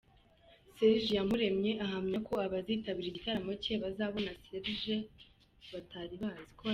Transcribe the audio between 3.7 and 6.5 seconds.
bazabona Serge batari bazi.